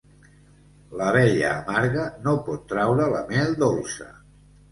L'abella 1.01 1.51
amarga 1.57 2.07
no 2.27 2.33
pot 2.49 2.65
traure 2.73 3.07
la 3.13 3.23
mel 3.33 3.55
dolça. 3.67 4.09